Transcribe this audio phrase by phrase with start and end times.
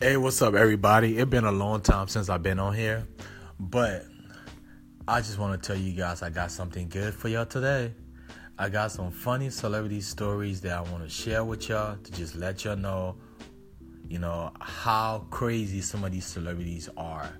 [0.00, 1.18] Hey, what's up, everybody?
[1.18, 3.06] It's been a long time since I've been on here,
[3.60, 4.04] but
[5.06, 7.94] I just want to tell you guys I got something good for y'all today.
[8.58, 12.34] I got some funny celebrity stories that I want to share with y'all to just
[12.34, 13.14] let y'all know,
[14.08, 17.30] you know, how crazy some of these celebrities are.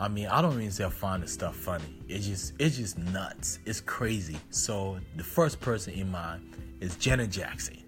[0.00, 2.02] I mean, I don't even say I find the stuff funny.
[2.08, 3.60] It's just, it's just nuts.
[3.66, 4.36] It's crazy.
[4.50, 7.78] So the first person in mind is Janet Jackson.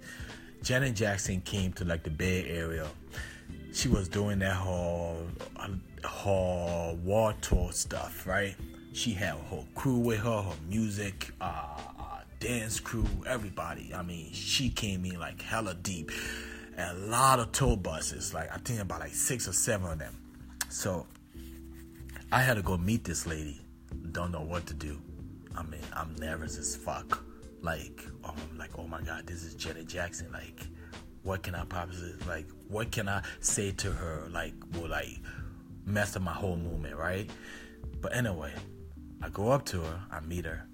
[0.63, 2.87] Janet Jackson came to like the Bay Area
[3.77, 5.19] she was doing that whole
[6.03, 8.57] whole war tour stuff, right?
[8.95, 11.45] She had her crew with her, her music, uh,
[11.99, 13.93] uh, dance crew, everybody.
[13.95, 16.11] I mean, she came in like hella deep.
[16.79, 19.99] And a lot of tour buses, like I think about like six or seven of
[19.99, 20.17] them.
[20.71, 21.07] So
[22.33, 23.61] I had to go meet this lady.
[24.13, 24.99] Don't know what to do.
[25.55, 27.23] I mean, I'm nervous as fuck.
[27.61, 30.33] Like, I'm like, oh my god, this is Janet Jackson.
[30.33, 30.67] Like,
[31.27, 32.47] what can I possibly like?
[32.69, 34.29] What can I say to her?
[34.31, 35.19] Like, will like
[35.85, 37.29] mess up my whole movement, right?
[38.01, 38.53] But anyway,
[39.21, 40.69] I go up to her, I meet her,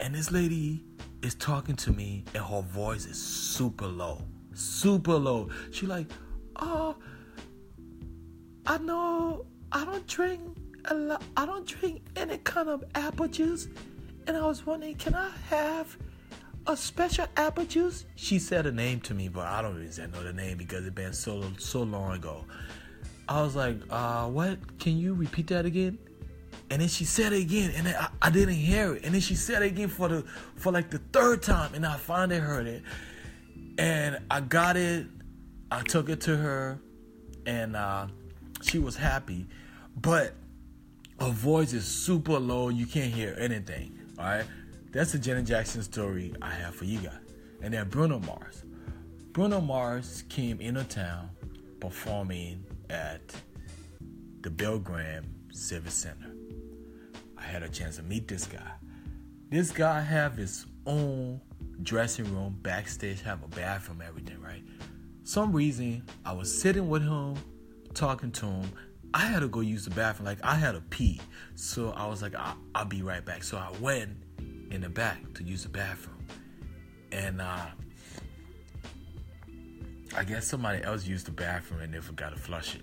[0.00, 0.84] and this lady
[1.22, 4.22] is talking to me, and her voice is super low,
[4.54, 5.50] super low.
[5.70, 6.08] She like,
[6.56, 6.96] oh,
[8.66, 10.42] I know I don't drink
[10.86, 11.22] a lot.
[11.36, 13.68] I don't drink any kind of apple juice,
[14.26, 15.96] and I was wondering, can I have?
[16.66, 18.04] A special apple juice?
[18.16, 20.94] She said a name to me, but I don't even know the name because it's
[20.94, 22.44] been so so long ago.
[23.28, 24.78] I was like, uh, what?
[24.78, 25.98] Can you repeat that again?
[26.70, 29.04] And then she said it again, and I, I, didn't hear it.
[29.04, 30.24] And then she said it again for the
[30.56, 32.82] for like the third time, and I finally heard it.
[33.78, 35.06] And I got it.
[35.70, 36.80] I took it to her,
[37.46, 38.08] and uh,
[38.62, 39.46] she was happy.
[39.96, 40.34] But
[41.20, 42.68] her voice is super low.
[42.68, 43.98] You can't hear anything.
[44.18, 44.44] All right.
[44.96, 47.20] That's the Janet Jackson story I have for you guys.
[47.60, 48.64] And then Bruno Mars.
[49.32, 51.28] Bruno Mars came into town
[51.80, 53.20] performing at
[54.40, 56.34] the Bill Graham Civic Center.
[57.36, 58.72] I had a chance to meet this guy.
[59.50, 61.42] This guy have his own
[61.82, 64.62] dressing room, backstage, have a bathroom, everything, right?
[65.24, 67.34] Some reason I was sitting with him,
[67.92, 68.70] talking to him.
[69.12, 71.20] I had to go use the bathroom, like I had to pee.
[71.54, 73.44] So I was like, I'll, I'll be right back.
[73.44, 74.16] So I went
[74.70, 76.24] in the back to use the bathroom.
[77.12, 77.66] And uh,
[80.16, 82.82] I guess somebody else used the bathroom and they forgot to flush it.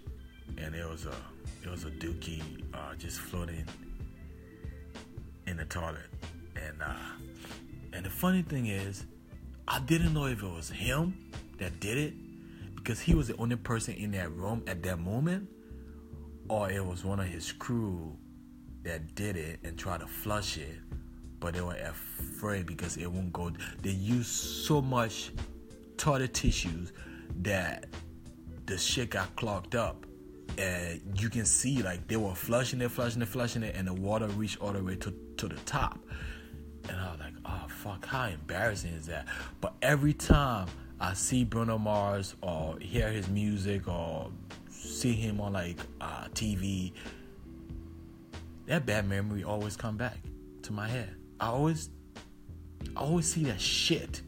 [0.58, 1.16] And it was a
[1.64, 2.42] it was a dookie
[2.74, 3.66] uh, just floating
[5.48, 6.10] in the toilet.
[6.56, 6.94] And uh,
[7.94, 9.06] and the funny thing is,
[9.68, 12.14] I didn't know if it was him that did it
[12.76, 15.50] because he was the only person in that room at that moment,
[16.50, 18.18] or it was one of his crew
[18.84, 20.76] that did it and tried to flush it
[21.44, 23.52] but they were afraid because it won't go.
[23.82, 25.32] They used so much
[25.98, 26.94] toilet tissues
[27.42, 27.88] that
[28.66, 30.06] the shit got clogged up.
[30.58, 33.94] And you can see like they were flushing it, flushing it, flushing it, and the
[33.94, 36.00] water reached all the way to, to the top.
[36.88, 39.28] And I was like, oh fuck, how embarrassing is that?
[39.60, 40.68] But every time
[41.02, 44.32] I see Bruno Mars or hear his music or
[44.70, 46.94] see him on like uh, TV,
[48.68, 50.18] that bad memory always come back
[50.62, 51.18] to my head.
[51.44, 51.90] I always
[52.96, 54.22] I always see that shit.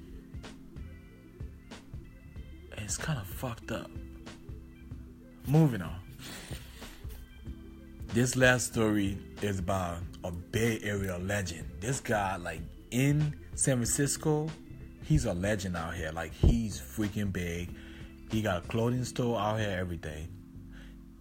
[2.73, 3.89] And it's kind of fucked up.
[5.47, 5.97] Moving on.
[8.07, 11.69] This last story is about a Bay Area legend.
[11.79, 12.59] This guy, like
[12.91, 14.49] in San Francisco,
[15.05, 16.11] he's a legend out here.
[16.11, 17.73] Like he's freaking big.
[18.29, 20.27] He got a clothing store out here every day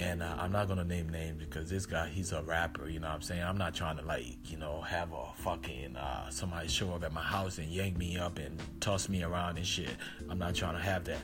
[0.01, 3.09] and uh, I'm not gonna name names because this guy he's a rapper, you know
[3.09, 3.43] what I'm saying?
[3.43, 7.13] I'm not trying to like, you know, have a fucking uh, somebody show up at
[7.13, 9.95] my house and yank me up and toss me around and shit.
[10.29, 11.21] I'm not trying to have that.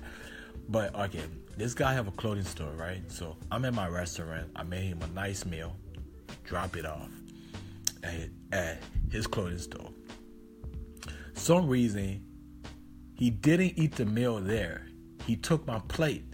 [0.68, 1.24] But okay,
[1.56, 3.02] this guy have a clothing store, right?
[3.10, 4.50] So I'm at my restaurant.
[4.54, 5.76] I made him a nice meal,
[6.44, 7.10] drop it off
[8.04, 9.90] at, at his clothing store.
[11.34, 12.24] Some reason
[13.14, 14.86] he didn't eat the meal there.
[15.26, 16.29] He took my plate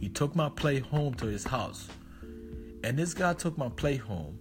[0.00, 1.88] he took my plate home to his house.
[2.84, 4.38] And this guy took my plate home.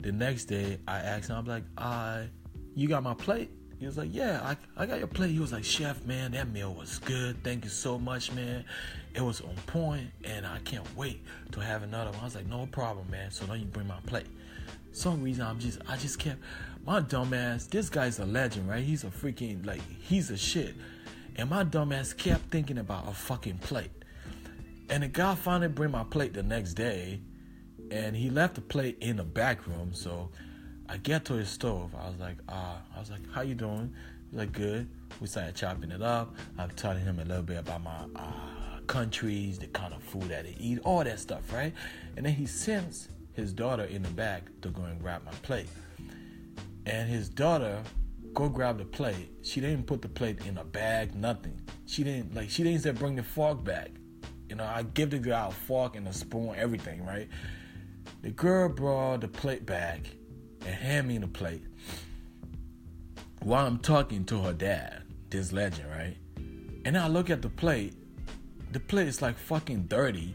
[0.00, 2.22] The next day, I asked him, I'm like, uh,
[2.74, 3.50] you got my plate?
[3.78, 5.30] He was like, yeah, I, I got your plate.
[5.30, 7.42] He was like, chef, man, that meal was good.
[7.44, 8.64] Thank you so much, man.
[9.14, 12.20] It was on point, and I can't wait to have another one.
[12.20, 13.30] I was like, no problem, man.
[13.30, 14.26] So now you bring my plate.
[14.90, 16.40] Some reason I'm just, I just kept,
[16.84, 18.82] my dumbass, this guy's a legend, right?
[18.82, 20.74] He's a freaking, like, he's a shit.
[21.36, 23.90] And my dumbass kept thinking about a fucking plate.
[24.90, 27.20] And the guy finally bring my plate the next day,
[27.90, 29.92] and he left the plate in the back room.
[29.92, 30.30] So
[30.88, 31.94] I get to his stove.
[31.94, 33.92] I was like, ah, I was like, how you doing?
[34.30, 34.88] He's like, good.
[35.20, 36.34] We started chopping it up.
[36.58, 40.44] I'm telling him a little bit about my uh, countries, the kind of food that
[40.44, 41.72] they eat, all that stuff, right?
[42.16, 45.68] And then he sends his daughter in the back to go and grab my plate.
[46.86, 47.82] And his daughter
[48.34, 49.30] go grab the plate.
[49.42, 51.60] She didn't put the plate in a bag, nothing.
[51.86, 53.90] She didn't like she didn't say bring the fork back.
[54.48, 57.28] You know, I give the girl a fork and a spoon, everything, right?
[58.22, 60.00] The girl brought the plate back
[60.64, 61.62] and hand me the plate
[63.42, 66.16] while I'm talking to her dad, this legend, right?
[66.84, 67.94] And I look at the plate,
[68.72, 70.34] the plate is like fucking dirty.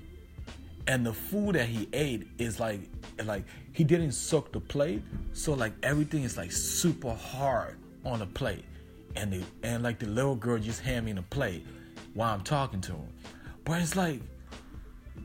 [0.88, 2.82] And the food that he ate is like
[3.24, 5.02] like he didn't soak the plate,
[5.32, 8.66] so like everything is like super hard on the plate.
[9.16, 11.66] And the and like the little girl just hand me the plate
[12.14, 13.08] while I'm talking to him.
[13.66, 14.22] But it's like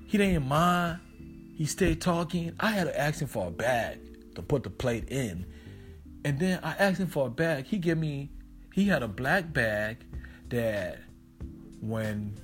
[0.06, 1.00] he didn't mind.
[1.56, 2.52] He stayed talking.
[2.60, 3.98] I had to ask him for a bag
[4.36, 5.44] to put the plate in.
[6.24, 7.66] And then I asked him for a bag.
[7.66, 8.30] He gave me
[8.72, 10.04] he had a black bag
[10.50, 11.00] that
[11.80, 12.36] when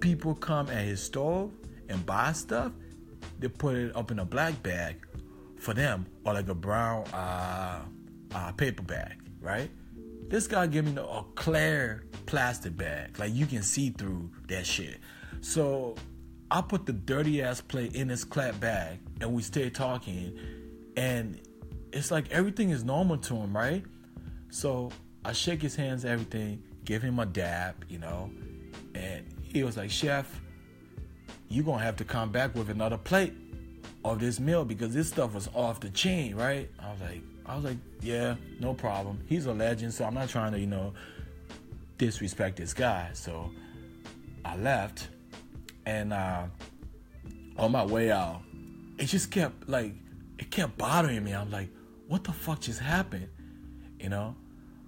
[0.00, 1.50] people come at his store
[1.88, 2.72] and buy stuff,
[3.38, 5.04] they put it up in a black bag
[5.58, 7.80] for them or like a brown uh,
[8.34, 9.70] uh, paper bag, right?
[10.28, 14.98] This guy gave me a clear plastic bag, like you can see through that shit.
[15.40, 15.94] So
[16.50, 20.36] I put the dirty ass plate in this clap bag, and we stayed talking,
[20.96, 21.40] and
[21.92, 23.84] it's like everything is normal to him, right?
[24.50, 24.90] So
[25.24, 28.30] I shake his hands, everything, give him a dab, you know,
[28.94, 30.40] and he was like, Chef,
[31.48, 33.32] you're gonna have to come back with another plate
[34.12, 36.70] of this meal because this stuff was off the chain, right?
[36.78, 39.20] I was like, I was like, yeah, no problem.
[39.26, 40.94] He's a legend, so I'm not trying to, you know,
[41.98, 43.10] disrespect this guy.
[43.14, 43.50] So
[44.44, 45.08] I left,
[45.84, 46.44] and uh,
[47.56, 48.42] on my way out,
[48.98, 49.94] it just kept like
[50.38, 51.32] it kept bothering me.
[51.32, 51.68] I'm like,
[52.08, 53.28] what the fuck just happened?
[53.98, 54.34] You know,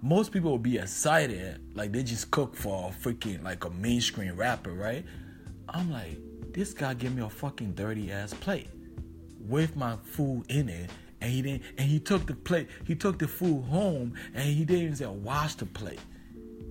[0.01, 4.35] most people would be excited, like they just cook for a freaking like a mainstream
[4.35, 5.05] rapper, right?
[5.67, 6.17] I'm like,
[6.53, 8.69] this guy gave me a fucking dirty ass plate
[9.39, 10.89] with my food in it,
[11.21, 11.63] and he didn't.
[11.77, 15.05] And he took the plate, he took the food home, and he didn't even say
[15.05, 16.01] wash the plate,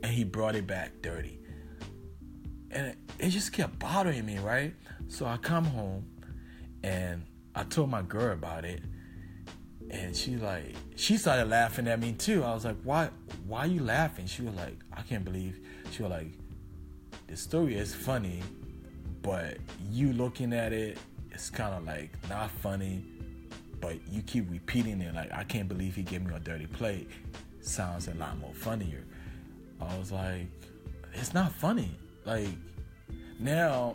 [0.02, 1.38] and he brought it back dirty.
[2.70, 4.74] And it, just kept bothering me, right?
[5.08, 6.06] So I come home,
[6.82, 7.24] and
[7.54, 8.82] I told my girl about it
[9.90, 12.44] and she like she started laughing at me too.
[12.44, 13.10] I was like, "Why?
[13.46, 15.60] Why are you laughing?" She was like, "I can't believe."
[15.90, 16.32] She was like,
[17.26, 18.42] "The story is funny,
[19.22, 19.58] but
[19.90, 20.98] you looking at it,
[21.38, 23.04] it's kind of like not funny,
[23.80, 25.14] but you keep repeating it.
[25.14, 27.08] Like, I can't believe he gave me a dirty plate.
[27.60, 29.04] Sounds a lot more funnier."
[29.80, 30.48] I was like,
[31.14, 32.48] "It's not funny." Like
[33.38, 33.94] now,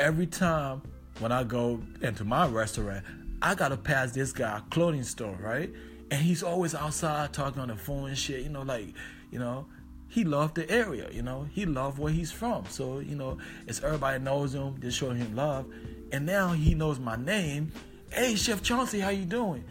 [0.00, 0.82] every time
[1.20, 3.04] when I go into my restaurant,
[3.40, 5.70] I gotta pass this guy clothing store, right?
[6.10, 8.88] And he's always outside talking on the phone and shit, you know, like,
[9.30, 9.66] you know,
[10.08, 12.64] he loved the area, you know, he loved where he's from.
[12.68, 15.66] So, you know, it's everybody knows him, just showing him love.
[16.12, 17.72] And now he knows my name.
[18.10, 19.64] Hey, Chef Chauncey, how you doing?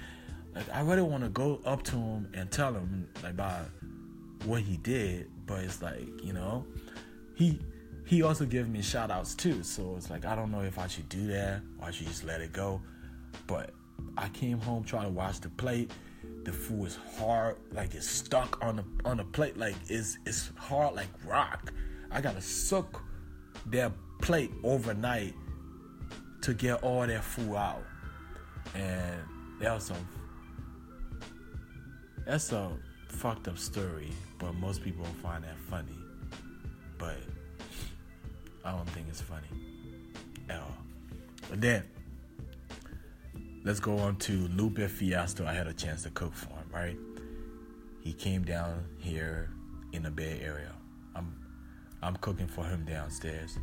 [0.54, 3.70] Like, I really want to go up to him and tell him like about
[4.46, 6.66] what he did, but it's like, you know,
[7.36, 7.60] he
[8.06, 9.64] he also gave me shout outs too.
[9.64, 12.24] So it's like I don't know if I should do that or I should just
[12.24, 12.82] let it go.
[13.48, 13.72] But
[14.18, 15.92] I came home trying to wash the plate.
[16.44, 20.52] The food is hard, like it's stuck on the on the plate, like it's it's
[20.58, 21.74] hard like rock.
[22.12, 23.02] I gotta soak
[23.68, 23.92] that
[24.22, 25.34] plate overnight
[26.46, 27.84] to get all that food out.
[28.76, 29.20] And
[29.60, 30.08] that was some
[32.24, 32.72] that's a
[33.08, 35.98] fucked up story, but most people find that funny.
[37.00, 37.18] But
[38.64, 39.48] I don't think it's funny
[40.50, 40.78] at all.
[41.50, 41.84] But then
[43.64, 45.46] let's go on to Lupe Fiasco.
[45.46, 46.98] I had a chance to cook for him, right?
[48.02, 49.50] He came down here
[49.94, 50.74] in the Bay Area.
[51.16, 51.36] I'm
[52.04, 53.58] I'm cooking for him downstairs.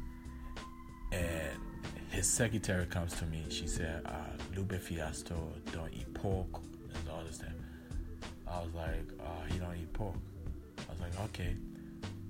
[1.13, 1.59] And
[2.13, 3.45] his secretary comes to me.
[3.49, 4.13] She said, uh,
[4.55, 6.47] Lupe Fiasco don't eat pork
[6.95, 7.55] and all this thing."
[8.47, 10.17] I was like, uh, he don't eat pork.
[10.79, 11.57] I was like, okay.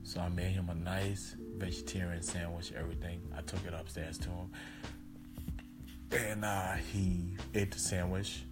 [0.04, 3.20] So I made him a nice vegetarian sandwich, everything.
[3.36, 4.50] I took it upstairs to him
[6.12, 8.44] and uh, he ate the sandwich.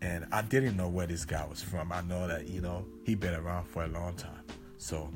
[0.00, 1.90] And I didn't know where this guy was from.
[1.90, 4.42] I know that you know he been around for a long time.
[4.76, 5.10] So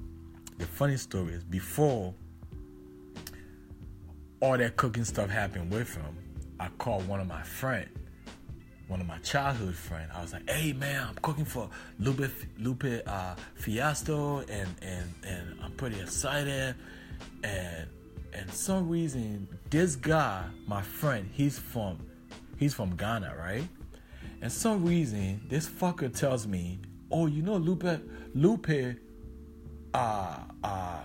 [0.56, 2.14] the funny story is before
[4.40, 6.16] all that cooking stuff happened with him,
[6.60, 7.88] I called one of my friend,
[8.88, 10.10] one of my childhood friend.
[10.14, 15.58] I was like, "Hey man, I'm cooking for Lupe Lupe uh, Fiasco, and and and
[15.62, 16.74] I'm pretty excited."
[17.42, 17.88] And
[18.32, 21.98] and some reason this guy, my friend, he's from
[22.56, 23.68] he's from Ghana, right?
[24.40, 26.80] And some reason this fucker tells me,
[27.10, 28.00] "Oh, you know Lupe
[28.34, 28.96] Lupe
[29.94, 31.00] uh uh uh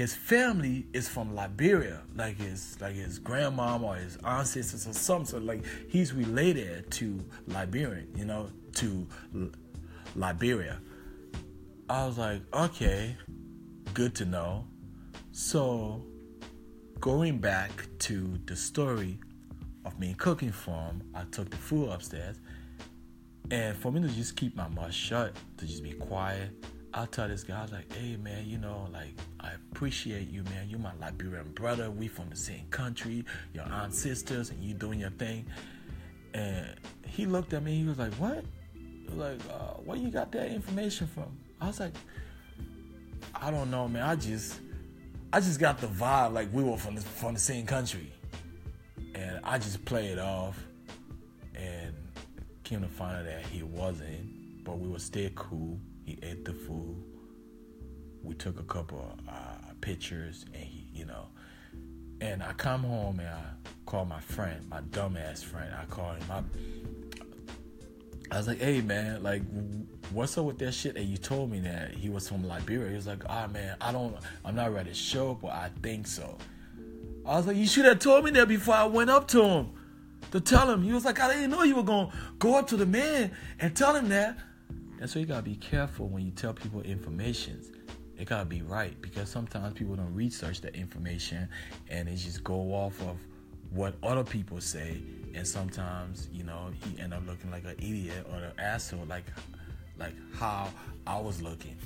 [0.00, 5.26] his family is from Liberia, like his like his grandmom or his ancestors or something.
[5.26, 9.50] So like he's related to Liberian, you know, to L-
[10.16, 10.80] Liberia.
[11.90, 13.14] I was like, okay,
[13.92, 14.64] good to know.
[15.32, 16.02] So
[16.98, 19.18] going back to the story
[19.84, 22.40] of me cooking for him, I took the food upstairs.
[23.50, 26.52] And for me to just keep my mouth shut, to just be quiet,
[26.92, 30.42] I tell this guy, I was like, hey man, you know, like I appreciate you,
[30.44, 30.68] man.
[30.68, 31.90] You're my Liberian brother.
[31.90, 35.46] We from the same country, your aunt sisters, and you doing your thing.
[36.34, 36.74] And
[37.06, 38.44] he looked at me, he was like, What?
[39.14, 41.36] Like, uh, where you got that information from?
[41.60, 41.94] I was like,
[43.34, 44.02] I don't know, man.
[44.02, 44.60] I just
[45.32, 48.12] I just got the vibe like we were from the from the same country.
[49.14, 50.58] And I just played it off
[51.54, 51.94] and
[52.64, 55.78] came to find out that he wasn't, but we were still cool.
[56.10, 57.04] He ate the food.
[58.24, 61.28] We took a couple of uh, pictures, and he, you know,
[62.20, 63.44] and I come home and I
[63.86, 65.72] call my friend, my dumbass friend.
[65.72, 66.24] I call him.
[66.28, 66.42] I,
[68.34, 69.42] I was like, "Hey man, like,
[70.10, 72.96] what's up with that shit that you told me that he was from Liberia?" He
[72.96, 76.38] was like, "Ah man, I don't, I'm not ready to show, but I think so."
[77.24, 79.70] I was like, "You should have told me that before I went up to him
[80.32, 82.76] to tell him." He was like, "I didn't know you were gonna go up to
[82.76, 84.36] the man and tell him that."
[85.00, 87.60] And so you gotta be careful when you tell people information.
[88.18, 91.48] It gotta be right because sometimes people don't research the information
[91.88, 93.16] and they just go off of
[93.70, 95.00] what other people say
[95.34, 99.24] and sometimes you know he end up looking like an idiot or an asshole like
[99.98, 100.68] like how
[101.06, 101.76] I was looking.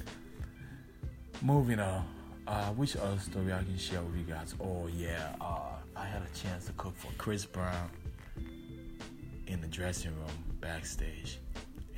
[1.43, 2.07] Moving on,
[2.47, 4.55] uh, which other story I can share with you guys?
[4.61, 7.91] Oh yeah, uh, I had a chance to cook for Chris Brown
[9.47, 11.39] in the dressing room backstage,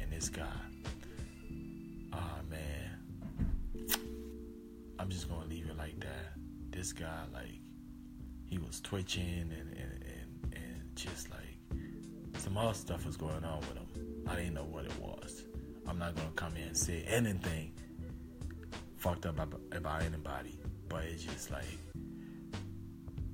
[0.00, 0.46] and this guy,
[6.76, 7.58] This guy, like,
[8.44, 11.80] he was twitching and and, and, and just like
[12.36, 14.24] some other stuff was going on with him.
[14.28, 15.44] I didn't know what it was.
[15.88, 17.72] I'm not gonna come in and say anything
[18.98, 19.38] fucked up
[19.72, 20.58] about anybody,
[20.90, 21.64] but it's just like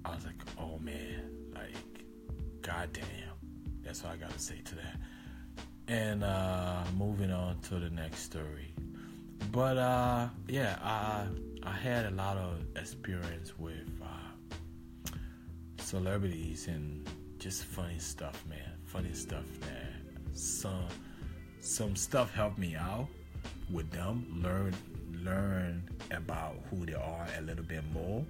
[0.05, 2.05] I was like, oh man, like
[2.61, 3.05] goddamn.
[3.83, 5.01] That's what I gotta say to that.
[5.89, 8.73] And uh moving on to the next story.
[9.51, 11.27] But uh yeah, I
[11.65, 15.13] I had a lot of experience with uh
[15.79, 18.73] celebrities and just funny stuff, man.
[18.85, 20.87] Funny stuff that some
[21.61, 23.09] some stuff helped me out
[23.71, 24.75] with them, learn
[25.23, 28.25] learn about who they are a little bit more,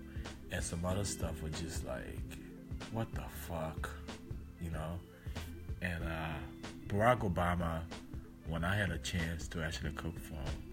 [0.51, 2.39] and some other stuff was just like,
[2.93, 3.89] what the fuck,
[4.61, 4.99] you know?
[5.81, 6.35] And uh,
[6.89, 7.81] Barack Obama,
[8.47, 10.72] when I had a chance to actually cook for him,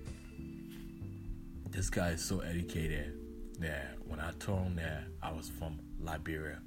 [1.71, 3.13] this guy is so educated
[3.59, 6.59] that when I told him that I was from Liberia,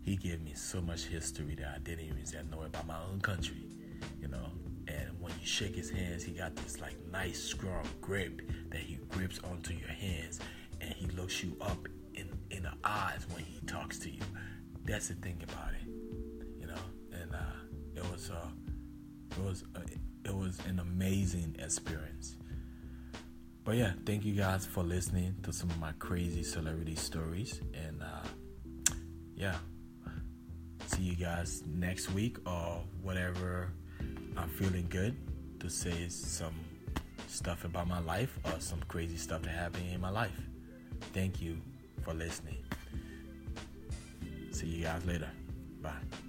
[0.00, 3.68] he gave me so much history that I didn't even know about my own country,
[4.20, 4.46] you know.
[4.86, 8.40] And when you shake his hands, he got this like nice strong grip
[8.70, 10.40] that he grips onto your hands,
[10.80, 14.22] and he looks you up in in the eyes when he talks to you.
[14.84, 15.86] That's the thing about it,
[16.58, 16.80] you know.
[17.12, 18.48] And uh, it was uh,
[19.36, 19.80] it was uh,
[20.24, 22.37] it was an amazing experience.
[23.68, 28.02] But yeah, thank you guys for listening to some of my crazy celebrity stories, and
[28.02, 28.26] uh,
[29.36, 29.56] yeah
[30.86, 33.70] see you guys next week or whatever
[34.38, 35.14] I'm feeling good
[35.60, 36.54] to say some
[37.26, 40.40] stuff about my life or some crazy stuff that happened in my life.
[41.12, 41.60] Thank you
[42.04, 42.64] for listening.
[44.50, 45.28] See you guys later.
[45.82, 46.27] Bye.